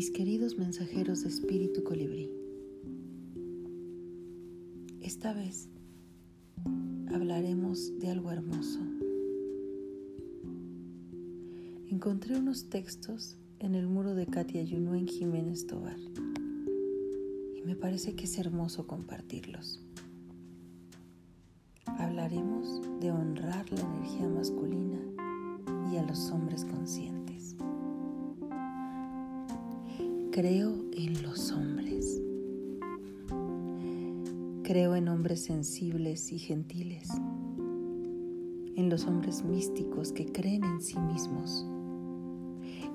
[0.00, 2.30] Mis queridos mensajeros de espíritu colibrí,
[5.02, 5.68] esta vez
[7.12, 8.80] hablaremos de algo hermoso.
[11.90, 15.98] Encontré unos textos en el muro de Katia Yunuen Jiménez Tobar
[17.54, 19.84] y me parece que es hermoso compartirlos.
[21.84, 24.98] Hablaremos de honrar la energía masculina
[25.92, 27.19] y a los hombres conscientes.
[30.32, 32.22] Creo en los hombres.
[34.62, 37.08] Creo en hombres sensibles y gentiles,
[38.76, 41.66] en los hombres místicos que creen en sí mismos,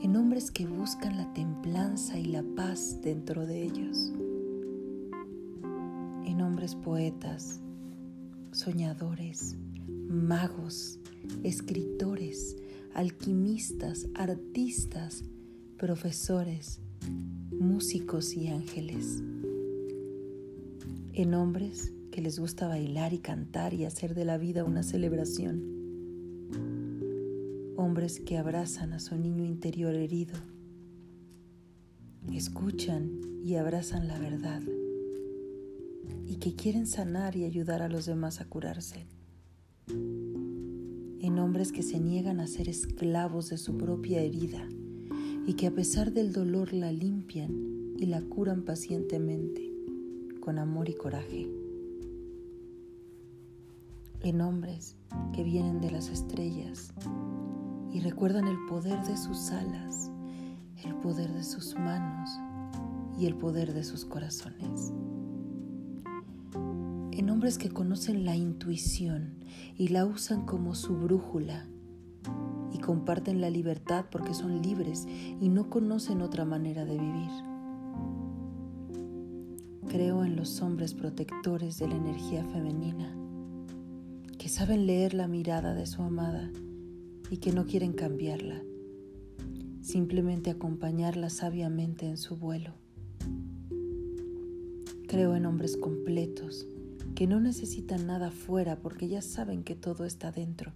[0.01, 4.13] en hombres que buscan la templanza y la paz dentro de ellos,
[6.23, 7.59] en hombres poetas,
[8.53, 9.57] soñadores,
[10.07, 10.99] magos,
[11.43, 12.55] escritores,
[12.93, 15.25] alquimistas, artistas,
[15.77, 16.79] profesores,
[17.51, 19.21] músicos y ángeles
[21.13, 25.63] en hombres que les gusta bailar y cantar y hacer de la vida una celebración.
[27.77, 30.35] Hombres que abrazan a su niño interior herido,
[32.33, 34.61] escuchan y abrazan la verdad
[36.25, 39.05] y que quieren sanar y ayudar a los demás a curarse.
[39.87, 44.67] En hombres que se niegan a ser esclavos de su propia herida
[45.47, 49.71] y que a pesar del dolor la limpian y la curan pacientemente
[50.39, 51.47] con amor y coraje.
[54.21, 54.95] En hombres
[55.33, 56.93] que vienen de las estrellas
[57.91, 60.11] y recuerdan el poder de sus alas,
[60.83, 62.29] el poder de sus manos
[63.19, 64.91] y el poder de sus corazones.
[67.11, 69.35] En hombres que conocen la intuición
[69.77, 71.67] y la usan como su brújula
[72.85, 75.07] comparten la libertad porque son libres
[75.41, 77.31] y no conocen otra manera de vivir
[79.95, 83.15] Creo en los hombres protectores de la energía femenina,
[84.37, 86.51] que saben leer la mirada de su amada
[87.29, 88.61] y que no quieren cambiarla,
[89.81, 92.73] simplemente acompañarla sabiamente en su vuelo.
[95.07, 96.67] Creo en hombres completos,
[97.15, 100.73] que no necesitan nada fuera porque ya saben que todo está dentro.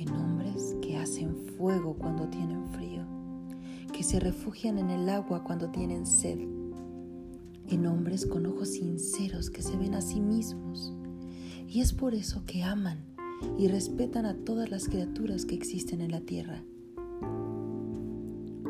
[0.00, 3.04] En hombres que hacen fuego cuando tienen frío,
[3.92, 6.40] que se refugian en el agua cuando tienen sed
[7.70, 10.92] en hombres con ojos sinceros que se ven a sí mismos.
[11.68, 12.98] Y es por eso que aman
[13.58, 16.64] y respetan a todas las criaturas que existen en la tierra.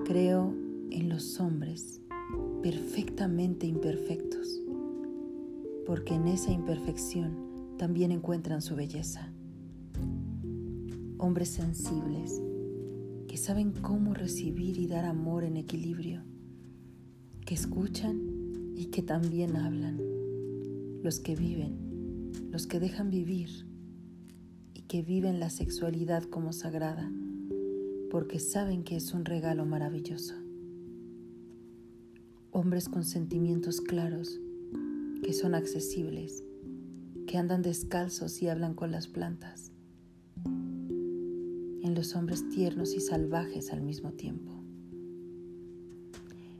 [0.04, 0.52] Creo
[0.90, 2.00] en los hombres
[2.62, 4.60] perfectamente imperfectos,
[5.86, 9.32] porque en esa imperfección también encuentran su belleza.
[11.22, 12.40] Hombres sensibles
[13.28, 16.22] que saben cómo recibir y dar amor en equilibrio,
[17.44, 20.00] que escuchan y que también hablan,
[21.02, 23.50] los que viven, los que dejan vivir
[24.72, 27.12] y que viven la sexualidad como sagrada,
[28.10, 30.36] porque saben que es un regalo maravilloso.
[32.50, 34.40] Hombres con sentimientos claros,
[35.22, 36.42] que son accesibles,
[37.26, 39.69] que andan descalzos y hablan con las plantas.
[41.82, 44.52] En los hombres tiernos y salvajes al mismo tiempo.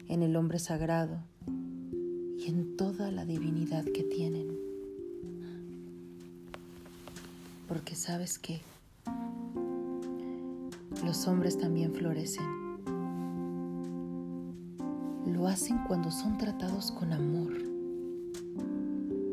[0.09, 1.23] En el hombre sagrado
[2.39, 4.49] y en toda la divinidad que tienen.
[7.69, 8.63] Porque sabes que
[11.05, 12.47] los hombres también florecen.
[15.27, 17.53] Lo hacen cuando son tratados con amor,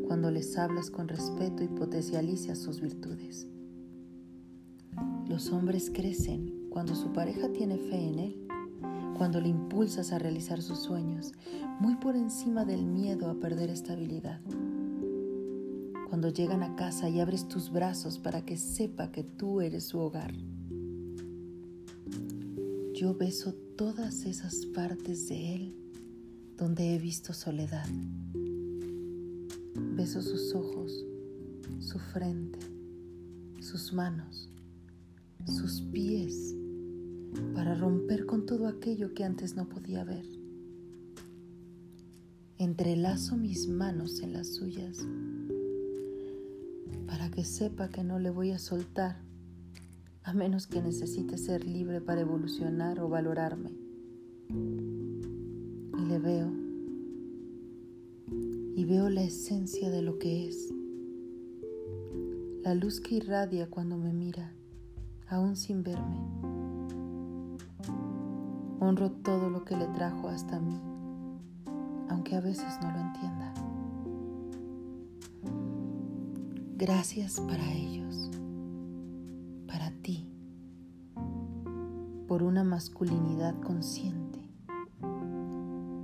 [0.06, 3.46] cuando les hablas con respeto y potencializas sus virtudes.
[5.28, 8.48] Los hombres crecen cuando su pareja tiene fe en él
[9.18, 11.32] cuando le impulsas a realizar sus sueños,
[11.80, 14.40] muy por encima del miedo a perder estabilidad.
[16.08, 19.98] Cuando llegan a casa y abres tus brazos para que sepa que tú eres su
[19.98, 20.32] hogar.
[22.94, 25.76] Yo beso todas esas partes de él
[26.56, 27.86] donde he visto soledad.
[29.96, 31.04] Beso sus ojos,
[31.80, 32.60] su frente,
[33.60, 34.48] sus manos,
[35.52, 36.54] sus pies
[37.54, 40.24] para romper con todo aquello que antes no podía ver.
[42.58, 45.06] Entrelazo mis manos en las suyas
[47.06, 49.16] para que sepa que no le voy a soltar
[50.24, 53.72] a menos que necesite ser libre para evolucionar o valorarme.
[54.50, 56.68] Y le veo
[58.78, 60.72] y veo la esencia de lo que es,
[62.62, 63.97] la luz que irradia cuando
[65.30, 66.18] aún sin verme
[68.80, 70.80] Honro todo lo que le trajo hasta mí,
[72.08, 73.52] aunque a veces no lo entienda.
[76.76, 78.30] Gracias para ellos,
[79.66, 80.30] para ti,
[82.28, 84.38] por una masculinidad consciente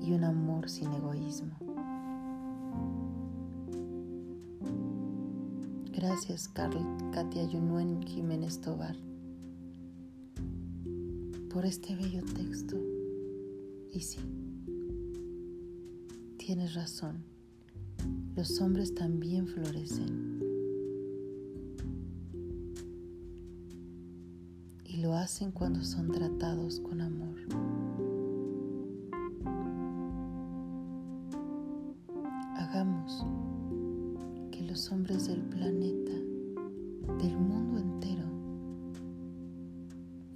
[0.01, 1.55] y un amor sin egoísmo.
[5.93, 8.97] Gracias, Carl Katia Yunuen Jiménez Tobar,
[11.55, 12.77] por este bello texto.
[13.93, 14.19] Y sí,
[16.37, 17.23] tienes razón,
[18.35, 20.43] los hombres también florecen.
[24.85, 27.39] Y lo hacen cuando son tratados con amor.
[32.57, 33.25] Hagamos
[34.51, 36.13] que los hombres del planeta,
[37.23, 38.25] del mundo entero,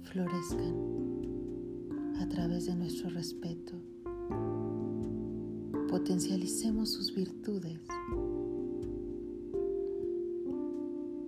[0.03, 0.88] florezcan
[2.65, 3.73] de nuestro respeto.
[5.87, 7.79] Potencialicemos sus virtudes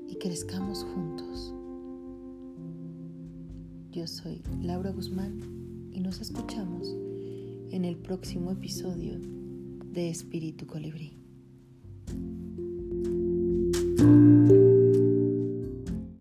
[0.10, 1.54] y crezcamos juntos.
[3.92, 5.40] Yo soy Laura Guzmán
[5.94, 6.94] y nos escuchamos
[7.70, 9.18] en el próximo episodio
[9.94, 11.14] de Espíritu Colibrí.